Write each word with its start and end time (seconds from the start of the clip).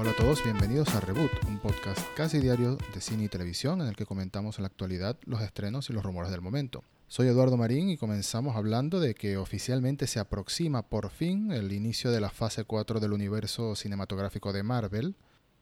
Hola 0.00 0.12
a 0.12 0.16
todos, 0.16 0.42
bienvenidos 0.42 0.94
a 0.94 1.00
Reboot, 1.00 1.30
un 1.46 1.58
podcast 1.58 2.00
casi 2.16 2.38
diario 2.38 2.78
de 2.94 3.02
cine 3.02 3.24
y 3.24 3.28
televisión 3.28 3.82
en 3.82 3.88
el 3.88 3.96
que 3.96 4.06
comentamos 4.06 4.56
en 4.56 4.62
la 4.62 4.68
actualidad 4.68 5.18
los 5.26 5.42
estrenos 5.42 5.90
y 5.90 5.92
los 5.92 6.02
rumores 6.02 6.30
del 6.30 6.40
momento. 6.40 6.82
Soy 7.06 7.28
Eduardo 7.28 7.58
Marín 7.58 7.90
y 7.90 7.98
comenzamos 7.98 8.56
hablando 8.56 8.98
de 8.98 9.14
que 9.14 9.36
oficialmente 9.36 10.06
se 10.06 10.18
aproxima 10.18 10.88
por 10.88 11.10
fin 11.10 11.52
el 11.52 11.70
inicio 11.72 12.12
de 12.12 12.20
la 12.22 12.30
fase 12.30 12.64
4 12.64 12.98
del 12.98 13.12
universo 13.12 13.76
cinematográfico 13.76 14.54
de 14.54 14.62
Marvel, 14.62 15.16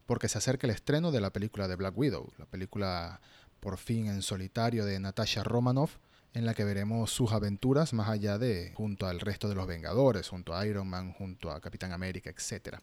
porque 0.06 0.28
se 0.28 0.38
acerca 0.38 0.68
el 0.68 0.72
estreno 0.72 1.10
de 1.10 1.20
la 1.20 1.32
película 1.32 1.66
de 1.66 1.74
Black 1.74 1.98
Widow, 1.98 2.32
la 2.38 2.46
película 2.46 3.20
por 3.58 3.76
fin 3.76 4.06
en 4.06 4.22
solitario 4.22 4.84
de 4.84 5.00
Natasha 5.00 5.42
Romanoff, 5.42 5.96
en 6.32 6.46
la 6.46 6.54
que 6.54 6.62
veremos 6.62 7.10
sus 7.10 7.32
aventuras 7.32 7.92
más 7.92 8.08
allá 8.08 8.38
de 8.38 8.72
junto 8.76 9.08
al 9.08 9.18
resto 9.18 9.48
de 9.48 9.56
los 9.56 9.66
Vengadores, 9.66 10.28
junto 10.28 10.54
a 10.54 10.64
Iron 10.64 10.86
Man, 10.86 11.12
junto 11.12 11.50
a 11.50 11.60
Capitán 11.60 11.90
América, 11.90 12.30
etc. 12.30 12.78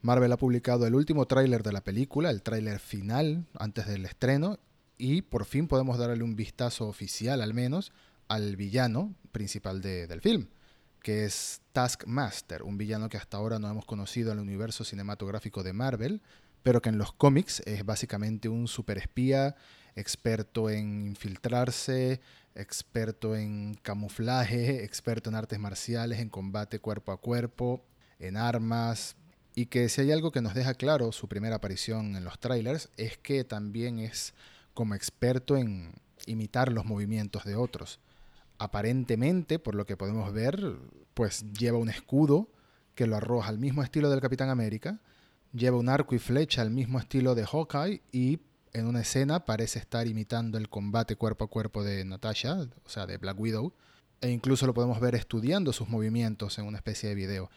Marvel 0.00 0.32
ha 0.32 0.36
publicado 0.36 0.86
el 0.86 0.94
último 0.94 1.26
tráiler 1.26 1.62
de 1.62 1.72
la 1.72 1.82
película, 1.82 2.30
el 2.30 2.42
tráiler 2.42 2.78
final 2.78 3.46
antes 3.58 3.86
del 3.86 4.04
estreno, 4.04 4.58
y 4.96 5.22
por 5.22 5.44
fin 5.44 5.68
podemos 5.68 5.98
darle 5.98 6.22
un 6.22 6.36
vistazo 6.36 6.86
oficial 6.86 7.40
al 7.40 7.54
menos 7.54 7.92
al 8.28 8.56
villano 8.56 9.14
principal 9.32 9.80
del 9.80 10.20
film, 10.20 10.48
que 11.02 11.24
es 11.24 11.62
Taskmaster, 11.72 12.62
un 12.62 12.78
villano 12.78 13.08
que 13.08 13.16
hasta 13.16 13.38
ahora 13.38 13.58
no 13.58 13.70
hemos 13.70 13.86
conocido 13.86 14.32
en 14.32 14.38
el 14.38 14.44
universo 14.44 14.84
cinematográfico 14.84 15.62
de 15.62 15.72
Marvel, 15.72 16.22
pero 16.62 16.82
que 16.82 16.90
en 16.90 16.98
los 16.98 17.12
cómics 17.12 17.62
es 17.66 17.84
básicamente 17.84 18.48
un 18.48 18.68
superespía, 18.68 19.56
experto 19.96 20.70
en 20.70 21.06
infiltrarse, 21.06 22.20
experto 22.54 23.34
en 23.34 23.74
camuflaje, 23.82 24.84
experto 24.84 25.30
en 25.30 25.36
artes 25.36 25.58
marciales, 25.58 26.20
en 26.20 26.28
combate 26.28 26.78
cuerpo 26.78 27.12
a 27.12 27.20
cuerpo, 27.20 27.84
en 28.18 28.36
armas, 28.36 29.16
y 29.58 29.66
que 29.66 29.88
si 29.88 30.02
hay 30.02 30.12
algo 30.12 30.30
que 30.30 30.40
nos 30.40 30.54
deja 30.54 30.74
claro 30.74 31.10
su 31.10 31.26
primera 31.26 31.56
aparición 31.56 32.14
en 32.14 32.22
los 32.22 32.38
trailers 32.38 32.90
es 32.96 33.18
que 33.18 33.42
también 33.42 33.98
es 33.98 34.32
como 34.72 34.94
experto 34.94 35.56
en 35.56 35.94
imitar 36.26 36.70
los 36.70 36.84
movimientos 36.84 37.42
de 37.42 37.56
otros. 37.56 37.98
Aparentemente, 38.58 39.58
por 39.58 39.74
lo 39.74 39.84
que 39.84 39.96
podemos 39.96 40.32
ver, 40.32 40.76
pues 41.12 41.44
lleva 41.58 41.76
un 41.76 41.88
escudo 41.88 42.52
que 42.94 43.08
lo 43.08 43.16
arroja 43.16 43.48
al 43.48 43.58
mismo 43.58 43.82
estilo 43.82 44.10
del 44.10 44.20
Capitán 44.20 44.48
América, 44.48 45.00
lleva 45.52 45.76
un 45.76 45.88
arco 45.88 46.14
y 46.14 46.20
flecha 46.20 46.62
al 46.62 46.70
mismo 46.70 47.00
estilo 47.00 47.34
de 47.34 47.44
Hawkeye 47.44 48.02
y 48.12 48.38
en 48.74 48.86
una 48.86 49.00
escena 49.00 49.44
parece 49.44 49.80
estar 49.80 50.06
imitando 50.06 50.56
el 50.56 50.68
combate 50.68 51.16
cuerpo 51.16 51.46
a 51.46 51.50
cuerpo 51.50 51.82
de 51.82 52.04
Natasha, 52.04 52.68
o 52.84 52.88
sea, 52.88 53.06
de 53.06 53.16
Black 53.16 53.40
Widow, 53.40 53.72
e 54.20 54.30
incluso 54.30 54.68
lo 54.68 54.74
podemos 54.74 55.00
ver 55.00 55.16
estudiando 55.16 55.72
sus 55.72 55.88
movimientos 55.88 56.60
en 56.60 56.66
una 56.66 56.78
especie 56.78 57.08
de 57.08 57.16
video. 57.16 57.50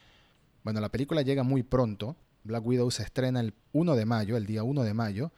Bueno, 0.63 0.79
la 0.79 0.89
película 0.89 1.21
llega 1.21 1.43
muy 1.43 1.63
pronto, 1.63 2.15
Black 2.43 2.65
Widow 2.65 2.91
se 2.91 3.03
estrena 3.03 3.39
el 3.39 3.53
1 3.73 3.95
de 3.95 4.05
mayo, 4.05 4.37
el 4.37 4.45
día 4.45 4.63
1 4.63 4.83
de 4.83 4.93
mayo, 4.93 5.31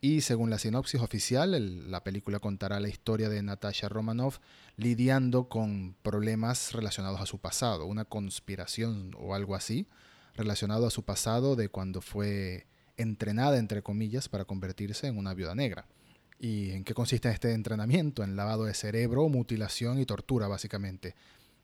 y 0.00 0.22
según 0.22 0.50
la 0.50 0.58
sinopsis 0.58 1.00
oficial, 1.00 1.90
la 1.90 2.02
película 2.02 2.40
contará 2.40 2.80
la 2.80 2.88
historia 2.88 3.28
de 3.28 3.40
Natasha 3.42 3.88
Romanoff 3.88 4.40
lidiando 4.76 5.48
con 5.48 5.94
problemas 6.02 6.72
relacionados 6.72 7.20
a 7.20 7.26
su 7.26 7.38
pasado, 7.38 7.86
una 7.86 8.04
conspiración 8.04 9.14
o 9.16 9.34
algo 9.34 9.54
así, 9.54 9.86
relacionado 10.34 10.86
a 10.86 10.90
su 10.90 11.04
pasado 11.04 11.54
de 11.54 11.68
cuando 11.68 12.00
fue 12.00 12.66
entrenada, 12.96 13.58
entre 13.58 13.82
comillas, 13.82 14.28
para 14.28 14.44
convertirse 14.44 15.06
en 15.06 15.18
una 15.18 15.34
viuda 15.34 15.54
negra. 15.54 15.86
¿Y 16.40 16.72
en 16.72 16.82
qué 16.82 16.94
consiste 16.94 17.30
este 17.30 17.52
entrenamiento? 17.52 18.24
En 18.24 18.34
lavado 18.34 18.64
de 18.64 18.74
cerebro, 18.74 19.28
mutilación 19.28 20.00
y 20.00 20.06
tortura, 20.06 20.48
básicamente. 20.48 21.14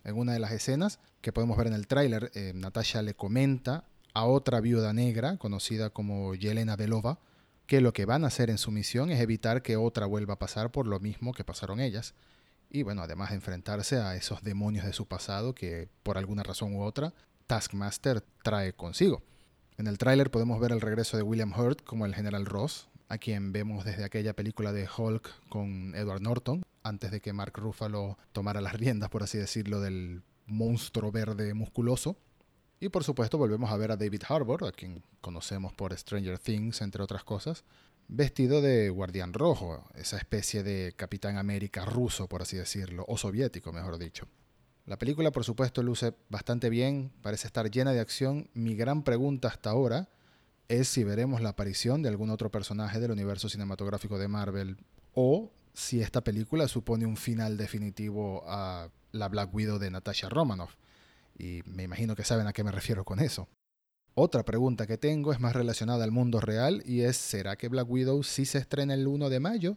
En 0.08 0.16
una 0.16 0.32
de 0.32 0.38
las 0.38 0.52
escenas 0.52 1.00
que 1.20 1.34
podemos 1.34 1.58
ver 1.58 1.66
en 1.66 1.74
el 1.74 1.86
tráiler, 1.86 2.30
eh, 2.34 2.52
Natasha 2.54 3.02
le 3.02 3.12
comenta 3.12 3.84
a 4.14 4.24
otra 4.24 4.58
viuda 4.62 4.94
negra, 4.94 5.36
conocida 5.36 5.90
como 5.90 6.34
Yelena 6.34 6.76
Belova, 6.76 7.18
que 7.66 7.82
lo 7.82 7.92
que 7.92 8.06
van 8.06 8.24
a 8.24 8.28
hacer 8.28 8.48
en 8.48 8.56
su 8.56 8.70
misión 8.70 9.10
es 9.10 9.20
evitar 9.20 9.60
que 9.60 9.76
otra 9.76 10.06
vuelva 10.06 10.34
a 10.34 10.38
pasar 10.38 10.72
por 10.72 10.86
lo 10.86 10.98
mismo 10.98 11.34
que 11.34 11.44
pasaron 11.44 11.78
ellas. 11.78 12.14
Y 12.70 12.84
bueno, 12.84 13.02
además 13.02 13.28
de 13.28 13.34
enfrentarse 13.34 13.98
a 13.98 14.16
esos 14.16 14.42
demonios 14.42 14.86
de 14.86 14.94
su 14.94 15.06
pasado 15.06 15.54
que 15.54 15.90
por 16.02 16.16
alguna 16.16 16.42
razón 16.42 16.74
u 16.74 16.82
otra 16.82 17.12
Taskmaster 17.46 18.22
trae 18.42 18.72
consigo. 18.72 19.22
En 19.76 19.88
el 19.88 19.98
tráiler 19.98 20.30
podemos 20.30 20.58
ver 20.58 20.72
el 20.72 20.80
regreso 20.80 21.18
de 21.18 21.22
William 21.22 21.52
Hurt 21.52 21.82
como 21.84 22.06
el 22.06 22.14
general 22.14 22.46
Ross, 22.46 22.88
a 23.08 23.18
quien 23.18 23.52
vemos 23.52 23.84
desde 23.84 24.04
aquella 24.04 24.34
película 24.34 24.72
de 24.72 24.86
Hulk 24.86 25.48
con 25.48 25.94
Edward 25.94 26.20
Norton, 26.20 26.62
antes 26.82 27.10
de 27.10 27.20
que 27.20 27.32
Mark 27.32 27.52
Ruffalo 27.56 28.18
tomara 28.32 28.60
las 28.60 28.74
riendas, 28.74 29.10
por 29.10 29.22
así 29.22 29.38
decirlo, 29.38 29.80
del 29.80 30.22
monstruo 30.46 31.10
verde 31.10 31.54
musculoso. 31.54 32.16
Y 32.80 32.90
por 32.90 33.04
supuesto 33.04 33.38
volvemos 33.38 33.70
a 33.70 33.76
ver 33.76 33.90
a 33.90 33.96
David 33.96 34.22
Harbour, 34.28 34.66
a 34.66 34.72
quien 34.72 35.02
conocemos 35.20 35.72
por 35.72 35.96
Stranger 35.96 36.38
Things, 36.38 36.80
entre 36.80 37.02
otras 37.02 37.24
cosas, 37.24 37.64
vestido 38.06 38.62
de 38.62 38.88
guardián 38.90 39.32
rojo, 39.32 39.84
esa 39.94 40.16
especie 40.16 40.62
de 40.62 40.94
Capitán 40.96 41.38
América 41.38 41.84
ruso, 41.84 42.28
por 42.28 42.42
así 42.42 42.56
decirlo, 42.56 43.04
o 43.08 43.18
soviético, 43.18 43.72
mejor 43.72 43.98
dicho. 43.98 44.28
La 44.86 44.96
película, 44.96 45.30
por 45.32 45.44
supuesto, 45.44 45.82
luce 45.82 46.14
bastante 46.30 46.70
bien, 46.70 47.10
parece 47.20 47.46
estar 47.46 47.70
llena 47.70 47.92
de 47.92 48.00
acción. 48.00 48.48
Mi 48.54 48.74
gran 48.74 49.02
pregunta 49.02 49.48
hasta 49.48 49.70
ahora 49.70 50.08
es 50.68 50.88
si 50.88 51.04
veremos 51.04 51.40
la 51.40 51.50
aparición 51.50 52.02
de 52.02 52.08
algún 52.08 52.30
otro 52.30 52.50
personaje 52.50 53.00
del 53.00 53.10
universo 53.10 53.48
cinematográfico 53.48 54.18
de 54.18 54.28
Marvel 54.28 54.76
o 55.14 55.50
si 55.72 56.00
esta 56.00 56.22
película 56.22 56.68
supone 56.68 57.06
un 57.06 57.16
final 57.16 57.56
definitivo 57.56 58.44
a 58.46 58.90
la 59.12 59.28
Black 59.28 59.54
Widow 59.54 59.78
de 59.78 59.90
Natasha 59.90 60.28
Romanoff. 60.28 60.74
Y 61.38 61.62
me 61.64 61.84
imagino 61.84 62.16
que 62.16 62.24
saben 62.24 62.46
a 62.46 62.52
qué 62.52 62.64
me 62.64 62.72
refiero 62.72 63.04
con 63.04 63.20
eso. 63.20 63.48
Otra 64.14 64.44
pregunta 64.44 64.86
que 64.86 64.98
tengo 64.98 65.32
es 65.32 65.38
más 65.38 65.54
relacionada 65.54 66.04
al 66.04 66.10
mundo 66.10 66.40
real 66.40 66.82
y 66.84 67.02
es, 67.02 67.16
¿será 67.16 67.56
que 67.56 67.68
Black 67.68 67.88
Widow 67.88 68.22
sí 68.24 68.44
se 68.44 68.58
estrena 68.58 68.94
el 68.94 69.06
1 69.06 69.30
de 69.30 69.40
mayo? 69.40 69.76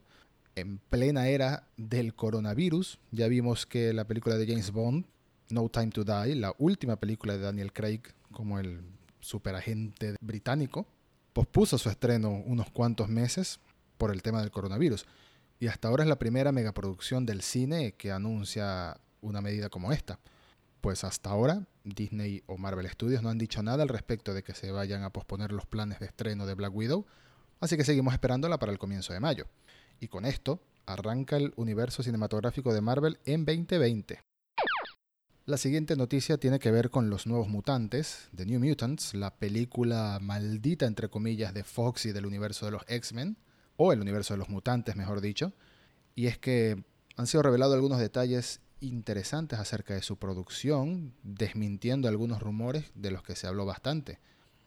en 0.55 0.79
plena 0.89 1.27
era 1.27 1.67
del 1.77 2.13
coronavirus. 2.13 2.99
Ya 3.11 3.27
vimos 3.27 3.65
que 3.65 3.93
la 3.93 4.05
película 4.05 4.37
de 4.37 4.47
James 4.47 4.71
Bond, 4.71 5.05
No 5.49 5.69
Time 5.69 5.89
to 5.89 6.03
Die, 6.03 6.35
la 6.35 6.53
última 6.57 6.97
película 6.97 7.33
de 7.33 7.39
Daniel 7.39 7.73
Craig 7.73 8.01
como 8.31 8.59
el 8.59 8.81
superagente 9.21 10.15
británico, 10.21 10.87
pospuso 11.33 11.77
su 11.77 11.89
estreno 11.89 12.29
unos 12.45 12.69
cuantos 12.71 13.07
meses 13.07 13.59
por 13.97 14.11
el 14.11 14.21
tema 14.21 14.41
del 14.41 14.51
coronavirus. 14.51 15.05
Y 15.59 15.67
hasta 15.67 15.87
ahora 15.87 16.03
es 16.03 16.09
la 16.09 16.19
primera 16.19 16.51
megaproducción 16.51 17.25
del 17.25 17.41
cine 17.41 17.93
que 17.93 18.11
anuncia 18.11 18.99
una 19.21 19.41
medida 19.41 19.69
como 19.69 19.91
esta. 19.91 20.19
Pues 20.81 21.03
hasta 21.03 21.29
ahora 21.29 21.67
Disney 21.83 22.43
o 22.47 22.57
Marvel 22.57 22.89
Studios 22.89 23.21
no 23.21 23.29
han 23.29 23.37
dicho 23.37 23.61
nada 23.61 23.83
al 23.83 23.89
respecto 23.89 24.33
de 24.33 24.43
que 24.43 24.55
se 24.55 24.71
vayan 24.71 25.03
a 25.03 25.11
posponer 25.11 25.51
los 25.51 25.67
planes 25.67 25.99
de 25.99 26.07
estreno 26.07 26.47
de 26.47 26.55
Black 26.55 26.73
Widow, 26.75 27.05
así 27.59 27.77
que 27.77 27.83
seguimos 27.83 28.13
esperándola 28.13 28.57
para 28.57 28.71
el 28.71 28.79
comienzo 28.79 29.13
de 29.13 29.19
mayo. 29.19 29.45
Y 29.99 30.07
con 30.07 30.25
esto 30.25 30.63
arranca 30.87 31.37
el 31.37 31.53
universo 31.55 32.01
cinematográfico 32.01 32.73
de 32.73 32.81
Marvel 32.81 33.19
en 33.25 33.45
2020. 33.45 34.30
La 35.45 35.57
siguiente 35.57 35.95
noticia 35.95 36.37
tiene 36.37 36.59
que 36.59 36.71
ver 36.71 36.89
con 36.89 37.09
los 37.09 37.25
nuevos 37.25 37.47
mutantes, 37.47 38.29
The 38.35 38.45
New 38.45 38.59
Mutants, 38.59 39.13
la 39.15 39.35
película 39.35 40.19
maldita 40.21 40.85
entre 40.85 41.09
comillas 41.09 41.53
de 41.53 41.63
Fox 41.63 42.05
y 42.05 42.11
del 42.11 42.25
universo 42.25 42.65
de 42.65 42.71
los 42.71 42.83
X-Men, 42.87 43.37
o 43.75 43.91
el 43.91 44.01
universo 44.01 44.33
de 44.33 44.37
los 44.37 44.49
mutantes 44.49 44.95
mejor 44.95 45.19
dicho, 45.19 45.53
y 46.15 46.27
es 46.27 46.37
que 46.37 46.83
han 47.17 47.27
sido 47.27 47.43
revelados 47.43 47.73
algunos 47.73 47.99
detalles 47.99 48.61
interesantes 48.79 49.59
acerca 49.59 49.93
de 49.93 50.03
su 50.03 50.17
producción, 50.17 51.13
desmintiendo 51.23 52.07
algunos 52.07 52.41
rumores 52.41 52.91
de 52.93 53.11
los 53.11 53.23
que 53.23 53.35
se 53.35 53.47
habló 53.47 53.65
bastante. 53.65 54.19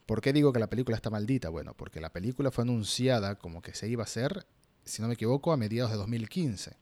¿Por 0.07 0.21
qué 0.21 0.33
digo 0.33 0.53
que 0.53 0.61
la 0.61 0.71
película 0.71 0.97
está 0.97 1.09
maldita? 1.09 1.49
Bueno, 1.49 1.75
porque 1.75 2.01
la 2.01 2.13
película 2.13 2.51
fue 2.51 2.63
anunciada 2.63 3.37
como 3.37 3.63
que 3.63 3.75
se 3.75 3.89
iba 3.89 4.03
a 4.03 4.05
hacer 4.05 4.47
si 4.85 5.03
no 5.03 5.09
me 5.09 5.15
equivoco, 5.15 5.53
a 5.53 5.57
mediados 5.57 5.91
de 5.91 5.97
2015, 5.97 6.77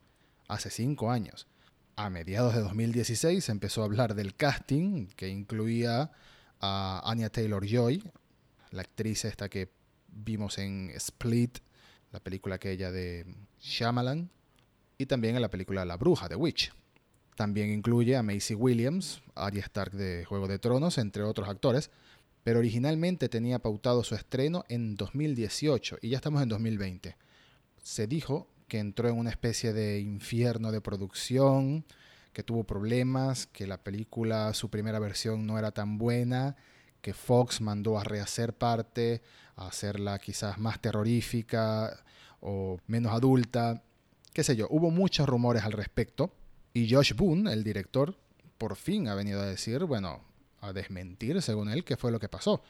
hace 0.48 0.70
cinco 0.70 1.10
años. 1.10 1.46
A 1.94 2.08
mediados 2.08 2.54
de 2.54 2.60
2016 2.60 3.44
se 3.44 3.52
empezó 3.52 3.82
a 3.82 3.84
hablar 3.84 4.14
del 4.14 4.34
casting 4.34 5.08
que 5.08 5.28
incluía 5.28 6.10
a 6.60 7.02
Anya 7.04 7.28
Taylor 7.28 7.66
Joy, 7.66 8.02
la 8.70 8.80
actriz 8.80 9.26
esta 9.26 9.50
que 9.50 9.70
vimos 10.08 10.56
en 10.56 10.90
Split, 10.94 11.58
la 12.10 12.20
película 12.20 12.54
aquella 12.54 12.90
de 12.90 13.26
Shyamalan, 13.60 14.30
y 14.96 15.04
también 15.04 15.36
en 15.36 15.42
la 15.42 15.50
película 15.50 15.84
La 15.84 15.96
Bruja 15.96 16.28
de 16.28 16.36
Witch. 16.36 16.72
También 17.36 17.70
incluye 17.70 18.16
a 18.16 18.22
Macy 18.22 18.54
Williams, 18.54 19.22
Arya 19.34 19.62
Stark 19.62 19.92
de 19.92 20.24
Juego 20.24 20.48
de 20.48 20.58
Tronos, 20.58 20.96
entre 20.96 21.24
otros 21.24 21.48
actores, 21.48 21.90
pero 22.42 22.60
originalmente 22.60 23.28
tenía 23.28 23.58
pautado 23.58 24.02
su 24.02 24.14
estreno 24.14 24.64
en 24.68 24.96
2018 24.96 25.98
y 26.00 26.08
ya 26.08 26.16
estamos 26.16 26.42
en 26.42 26.48
2020 26.48 27.16
se 27.82 28.06
dijo 28.06 28.46
que 28.72 28.78
entró 28.78 29.06
en 29.10 29.18
una 29.18 29.28
especie 29.28 29.74
de 29.74 30.00
infierno 30.00 30.72
de 30.72 30.80
producción, 30.80 31.84
que 32.32 32.42
tuvo 32.42 32.64
problemas, 32.64 33.46
que 33.46 33.66
la 33.66 33.76
película, 33.76 34.54
su 34.54 34.70
primera 34.70 34.98
versión 34.98 35.46
no 35.46 35.58
era 35.58 35.72
tan 35.72 35.98
buena, 35.98 36.56
que 37.02 37.12
Fox 37.12 37.60
mandó 37.60 37.98
a 37.98 38.04
rehacer 38.04 38.54
parte, 38.54 39.20
a 39.56 39.66
hacerla 39.66 40.18
quizás 40.18 40.56
más 40.56 40.80
terrorífica 40.80 42.02
o 42.40 42.78
menos 42.86 43.12
adulta, 43.12 43.82
qué 44.32 44.42
sé 44.42 44.56
yo, 44.56 44.68
hubo 44.70 44.90
muchos 44.90 45.28
rumores 45.28 45.64
al 45.64 45.72
respecto 45.72 46.32
y 46.72 46.90
Josh 46.90 47.12
Boone, 47.14 47.52
el 47.52 47.64
director, 47.64 48.16
por 48.56 48.76
fin 48.76 49.06
ha 49.06 49.14
venido 49.14 49.42
a 49.42 49.44
decir, 49.44 49.84
bueno, 49.84 50.24
a 50.62 50.72
desmentir 50.72 51.42
según 51.42 51.68
él 51.68 51.84
qué 51.84 51.98
fue 51.98 52.10
lo 52.10 52.18
que 52.18 52.30
pasó. 52.30 52.62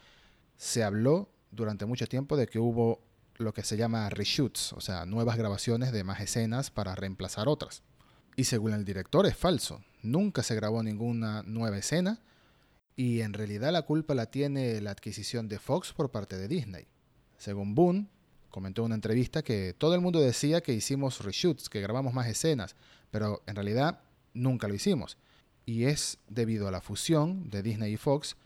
Se 0.56 0.82
habló 0.82 1.28
durante 1.52 1.86
mucho 1.86 2.08
tiempo 2.08 2.36
de 2.36 2.48
que 2.48 2.58
hubo 2.58 3.04
lo 3.42 3.52
que 3.52 3.62
se 3.62 3.76
llama 3.76 4.08
reshoots, 4.08 4.72
o 4.72 4.80
sea, 4.80 5.04
nuevas 5.06 5.36
grabaciones 5.36 5.92
de 5.92 6.04
más 6.04 6.20
escenas 6.20 6.70
para 6.70 6.94
reemplazar 6.94 7.48
otras. 7.48 7.82
Y 8.36 8.44
según 8.44 8.72
el 8.72 8.84
director 8.84 9.26
es 9.26 9.36
falso, 9.36 9.82
nunca 10.02 10.42
se 10.42 10.54
grabó 10.54 10.82
ninguna 10.82 11.42
nueva 11.42 11.78
escena 11.78 12.20
y 12.96 13.20
en 13.20 13.32
realidad 13.32 13.72
la 13.72 13.82
culpa 13.82 14.14
la 14.14 14.26
tiene 14.26 14.80
la 14.80 14.90
adquisición 14.90 15.48
de 15.48 15.58
Fox 15.58 15.92
por 15.92 16.10
parte 16.10 16.36
de 16.36 16.48
Disney. 16.48 16.86
Según 17.36 17.74
Boone, 17.74 18.08
comentó 18.50 18.82
en 18.82 18.86
una 18.86 18.94
entrevista 18.94 19.42
que 19.42 19.74
todo 19.76 19.94
el 19.94 20.00
mundo 20.00 20.20
decía 20.20 20.62
que 20.62 20.72
hicimos 20.72 21.24
reshoots, 21.24 21.68
que 21.68 21.80
grabamos 21.80 22.14
más 22.14 22.28
escenas, 22.28 22.76
pero 23.10 23.42
en 23.46 23.56
realidad 23.56 24.00
nunca 24.34 24.68
lo 24.68 24.74
hicimos. 24.74 25.18
Y 25.64 25.84
es 25.84 26.18
debido 26.28 26.68
a 26.68 26.70
la 26.70 26.80
fusión 26.80 27.48
de 27.50 27.62
Disney 27.62 27.94
y 27.94 27.96
Fox, 27.96 28.36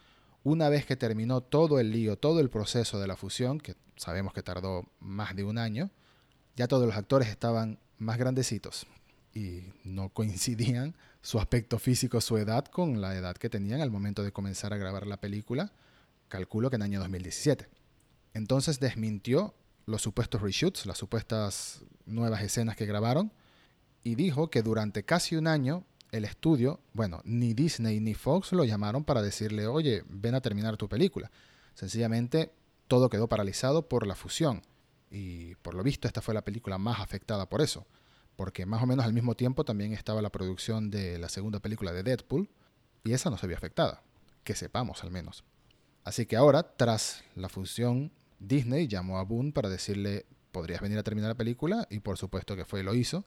una 0.42 0.68
vez 0.68 0.86
que 0.86 0.96
terminó 0.96 1.40
todo 1.40 1.80
el 1.80 1.90
lío, 1.90 2.16
todo 2.16 2.40
el 2.40 2.50
proceso 2.50 3.00
de 3.00 3.08
la 3.08 3.16
fusión, 3.16 3.58
que 3.58 3.74
sabemos 3.96 4.32
que 4.32 4.42
tardó 4.42 4.84
más 5.00 5.34
de 5.34 5.44
un 5.44 5.58
año, 5.58 5.90
ya 6.56 6.68
todos 6.68 6.86
los 6.86 6.96
actores 6.96 7.28
estaban 7.28 7.78
más 7.98 8.18
grandecitos 8.18 8.86
y 9.34 9.64
no 9.84 10.08
coincidían 10.08 10.94
su 11.20 11.38
aspecto 11.38 11.78
físico, 11.78 12.20
su 12.20 12.38
edad 12.38 12.64
con 12.66 13.00
la 13.00 13.14
edad 13.16 13.36
que 13.36 13.50
tenían 13.50 13.80
al 13.80 13.90
momento 13.90 14.22
de 14.22 14.32
comenzar 14.32 14.72
a 14.72 14.78
grabar 14.78 15.06
la 15.06 15.18
película, 15.18 15.72
calculo 16.28 16.70
que 16.70 16.76
en 16.76 16.82
el 16.82 16.86
año 16.86 17.00
2017. 17.00 17.68
Entonces 18.32 18.80
desmintió 18.80 19.54
los 19.86 20.02
supuestos 20.02 20.40
reshoots, 20.40 20.86
las 20.86 20.98
supuestas 20.98 21.84
nuevas 22.06 22.42
escenas 22.42 22.76
que 22.76 22.86
grabaron, 22.86 23.32
y 24.04 24.14
dijo 24.14 24.50
que 24.50 24.62
durante 24.62 25.04
casi 25.04 25.36
un 25.36 25.46
año 25.46 25.84
el 26.12 26.24
estudio, 26.24 26.80
bueno, 26.92 27.20
ni 27.24 27.54
Disney 27.54 28.00
ni 28.00 28.14
Fox 28.14 28.52
lo 28.52 28.64
llamaron 28.64 29.04
para 29.04 29.20
decirle, 29.20 29.66
oye, 29.66 30.04
ven 30.08 30.34
a 30.34 30.40
terminar 30.40 30.76
tu 30.76 30.88
película. 30.88 31.30
Sencillamente 31.74 32.52
todo 32.88 33.08
quedó 33.08 33.28
paralizado 33.28 33.88
por 33.88 34.06
la 34.06 34.14
fusión. 34.14 34.62
Y 35.10 35.54
por 35.56 35.74
lo 35.74 35.82
visto 35.82 36.08
esta 36.08 36.22
fue 36.22 36.34
la 36.34 36.44
película 36.44 36.78
más 36.78 37.00
afectada 37.00 37.48
por 37.48 37.60
eso. 37.60 37.86
Porque 38.36 38.66
más 38.66 38.82
o 38.82 38.86
menos 38.86 39.04
al 39.04 39.12
mismo 39.12 39.34
tiempo 39.34 39.64
también 39.64 39.92
estaba 39.92 40.20
la 40.22 40.30
producción 40.30 40.90
de 40.90 41.18
la 41.18 41.28
segunda 41.28 41.60
película 41.60 41.92
de 41.92 42.02
Deadpool. 42.02 42.50
Y 43.04 43.12
esa 43.12 43.30
no 43.30 43.38
se 43.38 43.46
vio 43.46 43.56
afectada. 43.56 44.02
Que 44.44 44.54
sepamos 44.54 45.02
al 45.04 45.10
menos. 45.10 45.44
Así 46.04 46.26
que 46.26 46.36
ahora, 46.36 46.76
tras 46.76 47.24
la 47.34 47.48
fusión, 47.48 48.12
Disney 48.38 48.86
llamó 48.88 49.18
a 49.18 49.24
Boone 49.24 49.52
para 49.52 49.68
decirle, 49.68 50.26
podrías 50.52 50.80
venir 50.80 50.98
a 50.98 51.02
terminar 51.02 51.30
la 51.30 51.36
película. 51.36 51.86
Y 51.90 52.00
por 52.00 52.18
supuesto 52.18 52.56
que 52.56 52.64
fue 52.64 52.80
y 52.80 52.82
lo 52.82 52.94
hizo. 52.94 53.24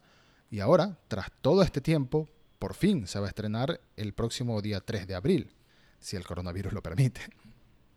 Y 0.50 0.60
ahora, 0.60 0.98
tras 1.08 1.30
todo 1.40 1.62
este 1.62 1.80
tiempo, 1.80 2.28
por 2.58 2.74
fin 2.74 3.06
se 3.06 3.18
va 3.18 3.26
a 3.26 3.28
estrenar 3.28 3.80
el 3.96 4.12
próximo 4.12 4.60
día 4.60 4.80
3 4.80 5.06
de 5.06 5.14
abril, 5.14 5.52
si 5.98 6.16
el 6.16 6.26
coronavirus 6.26 6.72
lo 6.72 6.82
permite. 6.82 7.22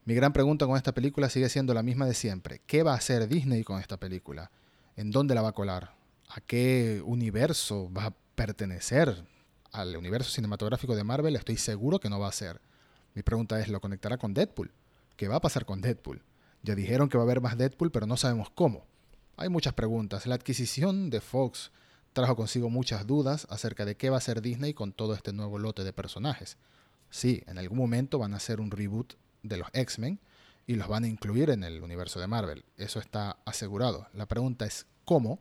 Mi 0.05 0.15
gran 0.15 0.33
pregunta 0.33 0.67
con 0.67 0.75
esta 0.75 0.93
película 0.93 1.29
sigue 1.29 1.47
siendo 1.47 1.73
la 1.73 1.81
misma 1.81 2.05
de 2.05 2.13
siempre. 2.13 2.59
¿Qué 2.67 2.83
va 2.83 2.91
a 2.91 2.97
hacer 2.97 3.29
Disney 3.29 3.63
con 3.63 3.79
esta 3.79 3.95
película? 3.95 4.51
¿En 4.97 5.11
dónde 5.11 5.33
la 5.33 5.41
va 5.41 5.49
a 5.49 5.53
colar? 5.53 5.95
¿A 6.27 6.41
qué 6.41 7.01
universo 7.05 7.89
va 7.89 8.07
a 8.07 8.13
pertenecer? 8.35 9.23
Al 9.71 9.95
universo 9.95 10.29
cinematográfico 10.29 10.93
de 10.97 11.05
Marvel 11.05 11.37
estoy 11.37 11.55
seguro 11.55 12.01
que 12.01 12.09
no 12.09 12.19
va 12.19 12.27
a 12.27 12.33
ser. 12.33 12.59
Mi 13.13 13.23
pregunta 13.23 13.57
es, 13.61 13.69
¿lo 13.69 13.79
conectará 13.79 14.17
con 14.17 14.33
Deadpool? 14.33 14.73
¿Qué 15.15 15.29
va 15.29 15.37
a 15.37 15.41
pasar 15.41 15.63
con 15.65 15.79
Deadpool? 15.79 16.21
Ya 16.63 16.75
dijeron 16.75 17.07
que 17.07 17.17
va 17.17 17.23
a 17.23 17.27
haber 17.27 17.39
más 17.39 17.57
Deadpool, 17.57 17.89
pero 17.89 18.05
no 18.05 18.17
sabemos 18.17 18.49
cómo. 18.49 18.85
Hay 19.37 19.47
muchas 19.47 19.73
preguntas. 19.73 20.27
La 20.27 20.35
adquisición 20.35 21.11
de 21.11 21.21
Fox 21.21 21.71
trajo 22.11 22.35
consigo 22.35 22.69
muchas 22.69 23.07
dudas 23.07 23.47
acerca 23.49 23.85
de 23.85 23.95
qué 23.95 24.09
va 24.09 24.17
a 24.17 24.19
hacer 24.19 24.41
Disney 24.41 24.73
con 24.73 24.91
todo 24.91 25.13
este 25.13 25.31
nuevo 25.31 25.59
lote 25.59 25.85
de 25.85 25.93
personajes. 25.93 26.57
Sí, 27.09 27.41
en 27.47 27.57
algún 27.57 27.77
momento 27.77 28.19
van 28.19 28.33
a 28.33 28.37
hacer 28.37 28.59
un 28.59 28.69
reboot 28.69 29.13
de 29.43 29.57
los 29.57 29.67
X-Men 29.73 30.19
y 30.65 30.75
los 30.75 30.87
van 30.87 31.03
a 31.03 31.07
incluir 31.07 31.49
en 31.49 31.63
el 31.63 31.83
universo 31.83 32.19
de 32.19 32.27
Marvel. 32.27 32.65
Eso 32.77 32.99
está 32.99 33.37
asegurado. 33.45 34.07
La 34.13 34.25
pregunta 34.25 34.65
es 34.65 34.87
cómo 35.05 35.39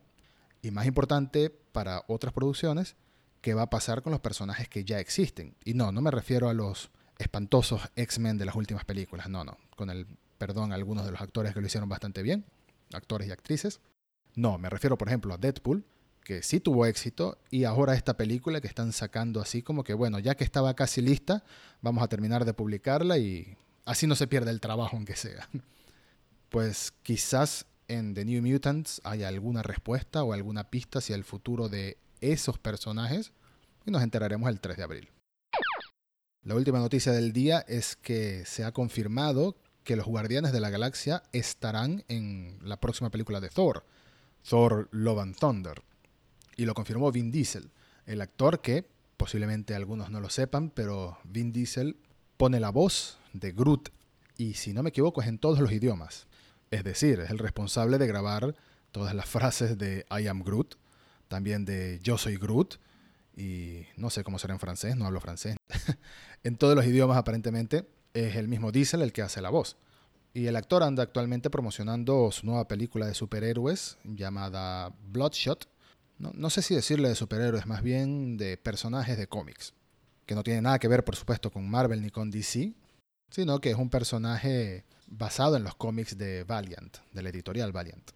y 0.61 0.71
más 0.71 0.85
importante 0.85 1.49
para 1.49 2.03
otras 2.07 2.33
producciones, 2.33 2.95
qué 3.41 3.53
va 3.53 3.63
a 3.63 3.69
pasar 3.69 4.01
con 4.01 4.11
los 4.11 4.21
personajes 4.21 4.69
que 4.69 4.85
ya 4.85 4.99
existen. 4.99 5.55
Y 5.65 5.73
no, 5.73 5.91
no 5.91 6.01
me 6.01 6.11
refiero 6.11 6.49
a 6.49 6.53
los 6.53 6.91
espantosos 7.17 7.81
X-Men 7.95 8.37
de 8.37 8.45
las 8.45 8.55
últimas 8.55 8.85
películas, 8.85 9.29
no, 9.29 9.43
no, 9.43 9.57
con 9.75 9.89
el 9.89 10.07
perdón 10.37 10.71
a 10.71 10.75
algunos 10.75 11.05
de 11.05 11.11
los 11.11 11.21
actores 11.21 11.53
que 11.53 11.61
lo 11.61 11.67
hicieron 11.67 11.89
bastante 11.89 12.21
bien, 12.21 12.45
actores 12.93 13.27
y 13.27 13.31
actrices. 13.31 13.81
No, 14.35 14.57
me 14.57 14.69
refiero 14.69 14.97
por 14.97 15.07
ejemplo 15.07 15.33
a 15.33 15.37
Deadpool, 15.37 15.85
que 16.23 16.41
sí 16.41 16.59
tuvo 16.59 16.85
éxito, 16.85 17.37
y 17.51 17.65
ahora 17.65 17.95
esta 17.95 18.15
película 18.15 18.61
que 18.61 18.67
están 18.67 18.93
sacando 18.93 19.41
así 19.41 19.61
como 19.61 19.83
que, 19.83 19.93
bueno, 19.93 20.19
ya 20.19 20.35
que 20.35 20.43
estaba 20.43 20.73
casi 20.73 21.01
lista, 21.01 21.43
vamos 21.81 22.03
a 22.03 22.07
terminar 22.07 22.45
de 22.45 22.53
publicarla 22.53 23.17
y 23.17 23.57
así 23.85 24.07
no 24.07 24.15
se 24.15 24.27
pierde 24.27 24.51
el 24.51 24.61
trabajo 24.61 24.95
aunque 24.95 25.15
sea. 25.15 25.47
Pues 26.49 26.93
quizás 27.01 27.65
en 27.87 28.13
The 28.13 28.25
New 28.25 28.43
Mutants 28.43 29.01
haya 29.03 29.27
alguna 29.27 29.63
respuesta 29.63 30.23
o 30.23 30.33
alguna 30.33 30.69
pista 30.69 30.99
hacia 30.99 31.15
el 31.15 31.23
futuro 31.23 31.67
de 31.67 31.97
esos 32.21 32.59
personajes 32.59 33.31
y 33.87 33.91
nos 33.91 34.03
enteraremos 34.03 34.47
el 34.49 34.59
3 34.59 34.77
de 34.77 34.83
abril. 34.83 35.09
La 36.43 36.53
última 36.53 36.77
noticia 36.77 37.11
del 37.11 37.33
día 37.33 37.65
es 37.67 37.95
que 37.95 38.45
se 38.45 38.63
ha 38.65 38.71
confirmado 38.71 39.55
que 39.83 39.95
los 39.95 40.05
Guardianes 40.05 40.51
de 40.51 40.59
la 40.59 40.69
Galaxia 40.69 41.23
estarán 41.31 42.03
en 42.07 42.59
la 42.61 42.79
próxima 42.79 43.09
película 43.09 43.39
de 43.39 43.49
Thor, 43.49 43.85
Thor 44.47 44.89
Love 44.91 45.19
and 45.19 45.35
Thunder 45.35 45.81
y 46.55 46.65
lo 46.65 46.73
confirmó 46.73 47.11
Vin 47.11 47.31
Diesel, 47.31 47.71
el 48.05 48.21
actor 48.21 48.61
que 48.61 48.87
posiblemente 49.17 49.75
algunos 49.75 50.09
no 50.09 50.19
lo 50.19 50.29
sepan, 50.29 50.69
pero 50.69 51.17
Vin 51.23 51.51
Diesel 51.51 51.97
pone 52.37 52.59
la 52.59 52.69
voz 52.69 53.17
de 53.33 53.51
Groot 53.51 53.89
y 54.37 54.53
si 54.53 54.73
no 54.73 54.83
me 54.83 54.89
equivoco 54.89 55.21
es 55.21 55.27
en 55.27 55.37
todos 55.37 55.59
los 55.59 55.71
idiomas. 55.71 56.27
Es 56.71 56.83
decir, 56.83 57.19
es 57.19 57.29
el 57.29 57.37
responsable 57.37 57.97
de 57.97 58.07
grabar 58.07 58.55
todas 58.91 59.13
las 59.13 59.25
frases 59.25 59.77
de 59.77 60.05
I 60.09 60.27
am 60.27 60.43
Groot, 60.43 60.75
también 61.27 61.65
de 61.65 61.99
Yo 62.01 62.17
soy 62.17 62.37
Groot 62.37 62.75
y 63.35 63.83
no 63.97 64.09
sé 64.09 64.23
cómo 64.23 64.39
será 64.39 64.53
en 64.53 64.59
francés, 64.59 64.95
no 64.95 65.05
hablo 65.05 65.19
francés. 65.19 65.57
en 66.43 66.57
todos 66.57 66.75
los 66.75 66.85
idiomas 66.85 67.17
aparentemente 67.17 67.87
es 68.13 68.35
el 68.35 68.47
mismo 68.47 68.71
Diesel 68.71 69.01
el 69.01 69.11
que 69.11 69.21
hace 69.21 69.41
la 69.41 69.49
voz. 69.49 69.77
Y 70.33 70.47
el 70.47 70.55
actor 70.55 70.81
anda 70.81 71.03
actualmente 71.03 71.51
promocionando 71.51 72.31
su 72.31 72.45
nueva 72.45 72.67
película 72.67 73.05
de 73.05 73.13
superhéroes 73.13 73.97
llamada 74.03 74.91
Bloodshot, 75.11 75.67
no, 76.19 76.49
sé 76.49 76.61
si 76.61 76.75
decirle 76.75 77.09
de 77.09 77.15
superhéroes, 77.15 77.65
más 77.65 77.81
bien 77.81 78.37
de 78.37 78.57
personajes 78.57 79.17
de 79.17 79.27
cómics, 79.27 79.73
que 80.25 80.35
no 80.35 80.43
tiene 80.43 80.61
nada 80.61 80.79
que 80.79 80.87
ver, 80.87 81.03
por 81.03 81.15
supuesto, 81.15 81.51
con 81.51 81.69
Marvel 81.69 82.01
ni 82.01 82.11
con 82.11 82.31
DC, 82.31 82.73
sino 83.29 83.59
que 83.59 83.71
es 83.71 83.77
un 83.77 83.89
personaje 83.89 84.85
basado 85.07 85.55
en 85.57 85.63
los 85.63 85.75
cómics 85.75 86.17
de 86.17 86.43
Valiant, 86.43 86.97
de 87.11 87.21
la 87.23 87.29
editorial 87.29 87.71
Valiant. 87.71 88.11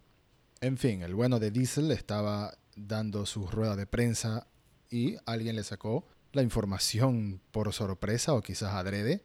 En 0.60 0.76
fin, 0.76 1.02
el 1.02 1.14
bueno 1.14 1.38
de 1.38 1.50
Diesel 1.50 1.90
estaba 1.90 2.56
dando 2.76 3.26
su 3.26 3.46
rueda 3.46 3.76
de 3.76 3.86
prensa 3.86 4.46
y 4.90 5.16
alguien 5.26 5.56
le 5.56 5.64
sacó 5.64 6.06
la 6.32 6.42
información 6.42 7.40
por 7.50 7.72
sorpresa 7.72 8.34
o 8.34 8.42
quizás 8.42 8.74
adrede 8.74 9.24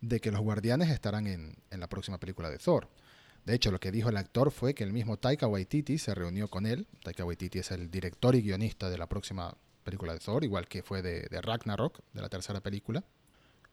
de 0.00 0.20
que 0.20 0.30
los 0.30 0.40
guardianes 0.40 0.90
estarán 0.90 1.26
en 1.26 1.56
la 1.70 1.88
próxima 1.88 2.18
película 2.18 2.50
de 2.50 2.58
Thor. 2.58 2.88
De 3.44 3.54
hecho, 3.54 3.70
lo 3.70 3.78
que 3.78 3.92
dijo 3.92 4.08
el 4.08 4.16
actor 4.16 4.50
fue 4.50 4.74
que 4.74 4.84
el 4.84 4.92
mismo 4.92 5.18
Taika 5.18 5.46
Waititi 5.46 5.98
se 5.98 6.14
reunió 6.14 6.48
con 6.48 6.64
él. 6.64 6.86
Taika 7.02 7.24
Waititi 7.24 7.58
es 7.58 7.70
el 7.70 7.90
director 7.90 8.34
y 8.34 8.42
guionista 8.42 8.88
de 8.88 8.96
la 8.96 9.06
próxima 9.06 9.54
película 9.82 10.14
de 10.14 10.18
Thor, 10.18 10.44
igual 10.44 10.66
que 10.66 10.82
fue 10.82 11.02
de, 11.02 11.28
Ragnarok, 11.42 12.00
de 12.14 12.22
la 12.22 12.30
tercera 12.30 12.60
película. 12.60 13.04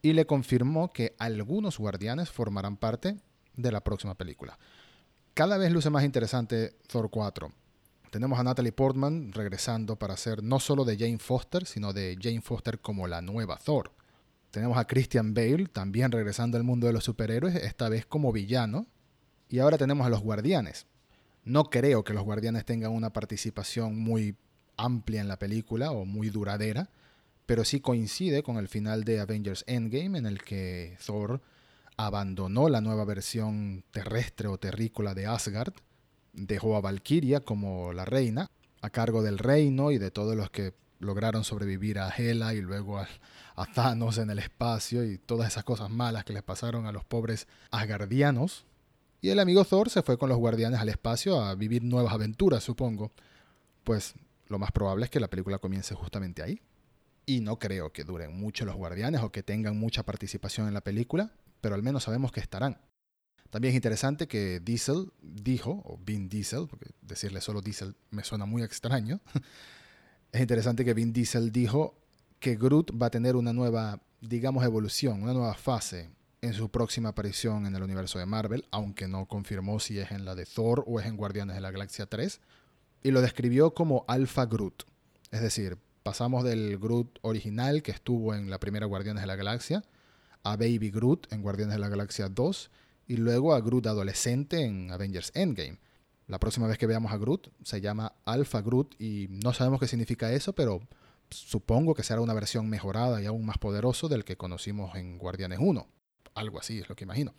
Y 0.01 0.13
le 0.13 0.25
confirmó 0.25 0.91
que 0.91 1.15
algunos 1.19 1.77
guardianes 1.77 2.29
formarán 2.29 2.77
parte 2.77 3.17
de 3.55 3.71
la 3.71 3.83
próxima 3.83 4.15
película. 4.15 4.57
Cada 5.33 5.57
vez 5.57 5.71
luce 5.71 5.89
más 5.89 6.03
interesante 6.03 6.75
Thor 6.87 7.09
4. 7.09 7.51
Tenemos 8.09 8.37
a 8.39 8.43
Natalie 8.43 8.73
Portman 8.73 9.31
regresando 9.31 9.95
para 9.95 10.17
ser 10.17 10.43
no 10.43 10.59
solo 10.59 10.83
de 10.83 10.97
Jane 10.97 11.19
Foster, 11.19 11.65
sino 11.65 11.93
de 11.93 12.17
Jane 12.21 12.41
Foster 12.41 12.79
como 12.79 13.07
la 13.07 13.21
nueva 13.21 13.57
Thor. 13.57 13.91
Tenemos 14.51 14.77
a 14.77 14.85
Christian 14.85 15.33
Bale 15.33 15.67
también 15.67 16.11
regresando 16.11 16.57
al 16.57 16.63
mundo 16.65 16.87
de 16.87 16.93
los 16.93 17.05
superhéroes, 17.05 17.55
esta 17.55 17.87
vez 17.87 18.05
como 18.05 18.33
villano, 18.33 18.85
y 19.47 19.59
ahora 19.59 19.77
tenemos 19.77 20.05
a 20.05 20.09
los 20.09 20.21
guardianes. 20.21 20.87
No 21.45 21.69
creo 21.69 22.03
que 22.03 22.13
los 22.13 22.23
guardianes 22.23 22.65
tengan 22.65 22.91
una 22.91 23.13
participación 23.13 23.97
muy 23.97 24.35
amplia 24.75 25.21
en 25.21 25.29
la 25.29 25.39
película 25.39 25.91
o 25.91 26.03
muy 26.03 26.29
duradera, 26.29 26.89
pero 27.51 27.65
sí 27.65 27.81
coincide 27.81 28.43
con 28.43 28.55
el 28.55 28.69
final 28.69 29.03
de 29.03 29.19
Avengers 29.19 29.65
Endgame 29.67 30.17
en 30.17 30.25
el 30.25 30.41
que 30.41 30.97
Thor 31.05 31.41
abandonó 31.97 32.69
la 32.69 32.79
nueva 32.79 33.03
versión 33.03 33.83
terrestre 33.91 34.47
o 34.47 34.57
terrícola 34.57 35.13
de 35.13 35.25
Asgard, 35.25 35.73
dejó 36.31 36.77
a 36.77 36.79
Valkyria 36.79 37.41
como 37.41 37.91
la 37.91 38.05
reina, 38.05 38.49
a 38.79 38.89
cargo 38.89 39.21
del 39.21 39.37
reino 39.37 39.91
y 39.91 39.97
de 39.97 40.11
todos 40.11 40.37
los 40.37 40.49
que 40.49 40.73
lograron 40.99 41.43
sobrevivir 41.43 41.99
a 41.99 42.07
Hela 42.07 42.53
y 42.53 42.61
luego 42.61 42.99
a, 42.99 43.09
a, 43.57 43.65
Thanos 43.65 44.17
en 44.17 44.29
el 44.29 44.39
espacio 44.39 45.03
y 45.03 45.17
todas 45.17 45.49
esas 45.49 45.65
cosas 45.65 45.89
malas 45.89 46.23
que 46.23 46.31
les 46.31 46.43
pasaron 46.43 46.85
a 46.85 46.93
los 46.93 47.03
pobres 47.03 47.49
asgardianos. 47.69 48.63
Y 49.19 49.27
el 49.27 49.39
amigo 49.39 49.65
Thor 49.65 49.89
se 49.89 50.03
fue 50.03 50.17
con 50.17 50.29
los 50.29 50.37
guardianes 50.37 50.79
al 50.79 50.87
espacio 50.87 51.41
a 51.41 51.53
vivir 51.55 51.83
nuevas 51.83 52.13
aventuras, 52.13 52.63
supongo. 52.63 53.11
Pues 53.83 54.13
lo 54.47 54.57
más 54.57 54.71
probable 54.71 55.03
es 55.03 55.11
que 55.11 55.19
la 55.19 55.27
película 55.27 55.57
comience 55.57 55.93
justamente 55.95 56.43
ahí. 56.43 56.61
Y 57.25 57.41
no 57.41 57.59
creo 57.59 57.93
que 57.93 58.03
duren 58.03 58.37
mucho 58.37 58.65
los 58.65 58.75
guardianes 58.75 59.21
o 59.21 59.31
que 59.31 59.43
tengan 59.43 59.77
mucha 59.77 60.03
participación 60.03 60.67
en 60.67 60.73
la 60.73 60.81
película, 60.81 61.31
pero 61.61 61.75
al 61.75 61.83
menos 61.83 62.03
sabemos 62.03 62.31
que 62.31 62.39
estarán. 62.39 62.79
También 63.51 63.73
es 63.73 63.75
interesante 63.75 64.27
que 64.27 64.61
Diesel 64.61 65.11
dijo, 65.21 65.81
o 65.85 65.97
Vin 65.97 66.29
Diesel, 66.29 66.67
porque 66.69 66.91
decirle 67.01 67.41
solo 67.41 67.61
Diesel 67.61 67.95
me 68.09 68.23
suena 68.23 68.45
muy 68.45 68.63
extraño, 68.63 69.19
es 70.31 70.41
interesante 70.41 70.85
que 70.85 70.93
Vin 70.93 71.11
Diesel 71.11 71.51
dijo 71.51 72.01
que 72.39 72.55
Groot 72.55 72.91
va 72.99 73.07
a 73.07 73.11
tener 73.11 73.35
una 73.35 73.51
nueva, 73.53 74.01
digamos, 74.21 74.63
evolución, 74.63 75.21
una 75.21 75.33
nueva 75.33 75.53
fase 75.53 76.09
en 76.41 76.53
su 76.53 76.69
próxima 76.69 77.09
aparición 77.09 77.65
en 77.65 77.75
el 77.75 77.83
universo 77.83 78.17
de 78.19 78.25
Marvel, 78.25 78.65
aunque 78.71 79.07
no 79.07 79.27
confirmó 79.27 79.79
si 79.79 79.99
es 79.99 80.11
en 80.11 80.25
la 80.25 80.33
de 80.33 80.45
Thor 80.45 80.83
o 80.87 80.99
es 80.99 81.05
en 81.05 81.17
Guardianes 81.17 81.55
de 81.55 81.61
la 81.61 81.71
Galaxia 81.71 82.07
3, 82.07 82.39
y 83.03 83.11
lo 83.11 83.21
describió 83.21 83.73
como 83.73 84.05
Alpha 84.07 84.45
Groot. 84.45 84.83
Es 85.29 85.41
decir, 85.41 85.77
pasamos 86.03 86.43
del 86.43 86.77
Groot 86.77 87.19
original 87.21 87.83
que 87.83 87.91
estuvo 87.91 88.33
en 88.33 88.49
la 88.49 88.59
primera 88.59 88.85
Guardianes 88.85 89.21
de 89.21 89.27
la 89.27 89.35
Galaxia 89.35 89.83
a 90.43 90.55
Baby 90.55 90.89
Groot 90.91 91.31
en 91.31 91.41
Guardianes 91.41 91.75
de 91.75 91.79
la 91.79 91.89
Galaxia 91.89 92.29
2 92.29 92.71
y 93.07 93.17
luego 93.17 93.53
a 93.53 93.61
Groot 93.61 93.87
adolescente 93.87 94.63
en 94.63 94.91
Avengers 94.91 95.31
Endgame. 95.35 95.79
La 96.27 96.39
próxima 96.39 96.67
vez 96.67 96.77
que 96.77 96.87
veamos 96.87 97.11
a 97.11 97.17
Groot 97.17 97.49
se 97.63 97.81
llama 97.81 98.13
Alpha 98.25 98.61
Groot 98.61 98.95
y 98.99 99.27
no 99.29 99.53
sabemos 99.53 99.79
qué 99.79 99.87
significa 99.87 100.31
eso, 100.31 100.53
pero 100.53 100.81
supongo 101.29 101.93
que 101.93 102.03
será 102.03 102.21
una 102.21 102.33
versión 102.33 102.69
mejorada 102.69 103.21
y 103.21 103.25
aún 103.25 103.45
más 103.45 103.57
poderoso 103.57 104.07
del 104.07 104.23
que 104.23 104.37
conocimos 104.37 104.95
en 104.95 105.17
Guardianes 105.17 105.59
1. 105.61 105.87
Algo 106.35 106.59
así 106.59 106.79
es 106.79 106.89
lo 106.89 106.95
que 106.95 107.03
imagino. 107.03 107.33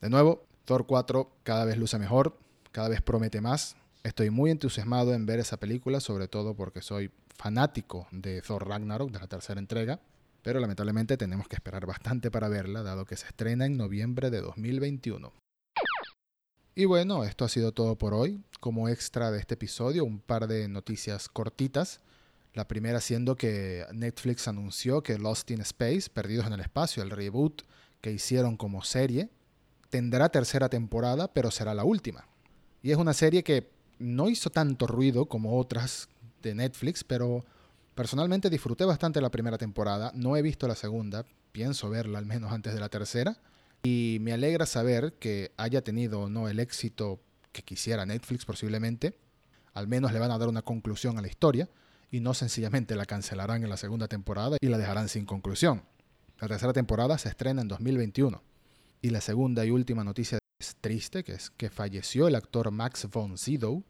De 0.00 0.10
nuevo, 0.10 0.44
Thor 0.64 0.86
4 0.86 1.30
cada 1.42 1.64
vez 1.64 1.78
luce 1.78 1.98
mejor, 1.98 2.38
cada 2.72 2.88
vez 2.88 3.00
promete 3.00 3.40
más. 3.40 3.76
Estoy 4.06 4.30
muy 4.30 4.52
entusiasmado 4.52 5.14
en 5.14 5.26
ver 5.26 5.40
esa 5.40 5.56
película, 5.56 5.98
sobre 5.98 6.28
todo 6.28 6.54
porque 6.54 6.80
soy 6.80 7.10
fanático 7.34 8.06
de 8.12 8.40
Thor 8.40 8.68
Ragnarok, 8.68 9.10
de 9.10 9.18
la 9.18 9.26
tercera 9.26 9.58
entrega, 9.58 9.98
pero 10.42 10.60
lamentablemente 10.60 11.16
tenemos 11.16 11.48
que 11.48 11.56
esperar 11.56 11.86
bastante 11.86 12.30
para 12.30 12.48
verla, 12.48 12.84
dado 12.84 13.04
que 13.04 13.16
se 13.16 13.26
estrena 13.26 13.66
en 13.66 13.76
noviembre 13.76 14.30
de 14.30 14.42
2021. 14.42 15.32
Y 16.76 16.84
bueno, 16.84 17.24
esto 17.24 17.44
ha 17.44 17.48
sido 17.48 17.72
todo 17.72 17.98
por 17.98 18.14
hoy. 18.14 18.44
Como 18.60 18.88
extra 18.88 19.32
de 19.32 19.40
este 19.40 19.54
episodio, 19.54 20.04
un 20.04 20.20
par 20.20 20.46
de 20.46 20.68
noticias 20.68 21.28
cortitas. 21.28 21.98
La 22.54 22.68
primera 22.68 23.00
siendo 23.00 23.34
que 23.34 23.86
Netflix 23.92 24.46
anunció 24.46 25.02
que 25.02 25.18
Lost 25.18 25.50
in 25.50 25.62
Space, 25.62 26.10
Perdidos 26.14 26.46
en 26.46 26.52
el 26.52 26.60
Espacio, 26.60 27.02
el 27.02 27.10
reboot 27.10 27.62
que 28.00 28.12
hicieron 28.12 28.56
como 28.56 28.84
serie, 28.84 29.30
tendrá 29.90 30.28
tercera 30.28 30.68
temporada, 30.68 31.34
pero 31.34 31.50
será 31.50 31.74
la 31.74 31.82
última. 31.82 32.28
Y 32.84 32.92
es 32.92 32.98
una 32.98 33.12
serie 33.12 33.42
que 33.42 33.74
no 33.98 34.28
hizo 34.28 34.50
tanto 34.50 34.86
ruido 34.86 35.26
como 35.26 35.58
otras 35.58 36.08
de 36.42 36.54
Netflix, 36.54 37.04
pero 37.04 37.44
personalmente 37.94 38.50
disfruté 38.50 38.84
bastante 38.84 39.20
la 39.20 39.30
primera 39.30 39.58
temporada. 39.58 40.12
No 40.14 40.36
he 40.36 40.42
visto 40.42 40.68
la 40.68 40.74
segunda, 40.74 41.24
pienso 41.52 41.88
verla 41.90 42.18
al 42.18 42.26
menos 42.26 42.52
antes 42.52 42.74
de 42.74 42.80
la 42.80 42.88
tercera. 42.88 43.38
Y 43.82 44.18
me 44.20 44.32
alegra 44.32 44.66
saber 44.66 45.14
que 45.14 45.52
haya 45.56 45.82
tenido 45.82 46.22
o 46.22 46.28
no 46.28 46.48
el 46.48 46.60
éxito 46.60 47.20
que 47.52 47.62
quisiera 47.62 48.06
Netflix 48.06 48.44
posiblemente. 48.44 49.16
Al 49.74 49.88
menos 49.88 50.12
le 50.12 50.18
van 50.18 50.30
a 50.30 50.38
dar 50.38 50.48
una 50.48 50.62
conclusión 50.62 51.18
a 51.18 51.22
la 51.22 51.28
historia 51.28 51.68
y 52.10 52.20
no 52.20 52.34
sencillamente 52.34 52.96
la 52.96 53.06
cancelarán 53.06 53.62
en 53.62 53.70
la 53.70 53.76
segunda 53.76 54.08
temporada 54.08 54.56
y 54.60 54.66
la 54.66 54.78
dejarán 54.78 55.08
sin 55.08 55.26
conclusión. 55.26 55.82
La 56.40 56.48
tercera 56.48 56.72
temporada 56.72 57.16
se 57.18 57.28
estrena 57.28 57.62
en 57.62 57.68
2021. 57.68 58.42
Y 59.02 59.10
la 59.10 59.20
segunda 59.20 59.64
y 59.64 59.70
última 59.70 60.04
noticia 60.04 60.38
es 60.58 60.76
triste, 60.80 61.22
que 61.22 61.32
es 61.32 61.50
que 61.50 61.70
falleció 61.70 62.28
el 62.28 62.34
actor 62.34 62.70
Max 62.70 63.06
von 63.10 63.36
Sydow, 63.36 63.82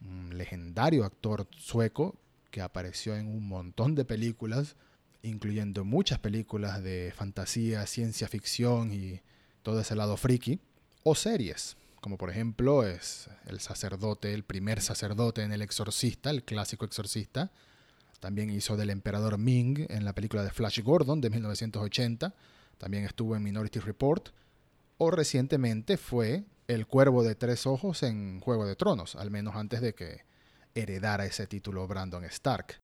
un 0.00 0.36
legendario 0.36 1.04
actor 1.04 1.46
sueco 1.56 2.16
que 2.50 2.60
apareció 2.60 3.16
en 3.16 3.26
un 3.26 3.48
montón 3.48 3.94
de 3.94 4.04
películas, 4.04 4.76
incluyendo 5.22 5.84
muchas 5.84 6.18
películas 6.18 6.82
de 6.82 7.12
fantasía, 7.16 7.86
ciencia 7.86 8.28
ficción 8.28 8.92
y 8.92 9.20
todo 9.62 9.80
ese 9.80 9.96
lado 9.96 10.16
friki, 10.16 10.60
o 11.02 11.14
series, 11.14 11.76
como 12.00 12.18
por 12.18 12.30
ejemplo 12.30 12.86
es 12.86 13.28
El 13.46 13.60
sacerdote, 13.60 14.34
el 14.34 14.44
primer 14.44 14.80
sacerdote 14.80 15.42
en 15.42 15.52
El 15.52 15.62
Exorcista, 15.62 16.30
el 16.30 16.44
clásico 16.44 16.84
Exorcista. 16.84 17.50
También 18.20 18.50
hizo 18.50 18.76
del 18.76 18.90
emperador 18.90 19.38
Ming 19.38 19.86
en 19.88 20.04
la 20.04 20.12
película 20.12 20.44
de 20.44 20.50
Flash 20.50 20.80
Gordon 20.82 21.20
de 21.20 21.30
1980. 21.30 22.34
También 22.78 23.04
estuvo 23.04 23.34
en 23.34 23.42
Minority 23.42 23.80
Report. 23.80 24.28
O 24.98 25.10
recientemente 25.10 25.96
fue 25.96 26.44
el 26.68 26.86
cuervo 26.86 27.22
de 27.22 27.34
tres 27.34 27.66
ojos 27.66 28.02
en 28.02 28.40
Juego 28.40 28.66
de 28.66 28.76
Tronos, 28.76 29.16
al 29.16 29.30
menos 29.30 29.56
antes 29.56 29.80
de 29.80 29.94
que 29.94 30.24
heredara 30.74 31.26
ese 31.26 31.46
título 31.46 31.86
Brandon 31.86 32.24
Stark. 32.24 32.80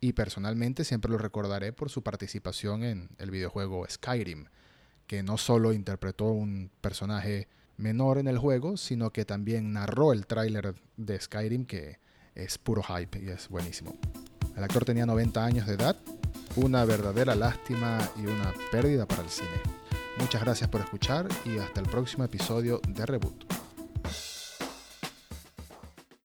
Y 0.00 0.14
personalmente 0.14 0.84
siempre 0.84 1.10
lo 1.10 1.18
recordaré 1.18 1.72
por 1.72 1.90
su 1.90 2.02
participación 2.02 2.82
en 2.82 3.10
el 3.18 3.30
videojuego 3.30 3.86
Skyrim, 3.88 4.46
que 5.06 5.22
no 5.22 5.36
solo 5.36 5.72
interpretó 5.72 6.26
un 6.26 6.70
personaje 6.80 7.48
menor 7.76 8.18
en 8.18 8.28
el 8.28 8.38
juego, 8.38 8.76
sino 8.76 9.10
que 9.10 9.24
también 9.24 9.72
narró 9.72 10.12
el 10.12 10.26
tráiler 10.26 10.74
de 10.96 11.20
Skyrim, 11.20 11.66
que 11.66 11.98
es 12.34 12.58
puro 12.58 12.82
hype 12.82 13.18
y 13.20 13.28
es 13.28 13.48
buenísimo. 13.48 13.98
El 14.56 14.64
actor 14.64 14.84
tenía 14.84 15.06
90 15.06 15.44
años 15.44 15.66
de 15.66 15.74
edad, 15.74 15.96
una 16.56 16.84
verdadera 16.84 17.34
lástima 17.34 17.98
y 18.16 18.26
una 18.26 18.52
pérdida 18.70 19.06
para 19.06 19.22
el 19.22 19.30
cine. 19.30 19.79
Muchas 20.18 20.42
gracias 20.42 20.68
por 20.68 20.80
escuchar 20.80 21.28
y 21.44 21.58
hasta 21.58 21.80
el 21.80 21.88
próximo 21.88 22.24
episodio 22.24 22.80
de 22.88 23.06
Reboot. 23.06 23.59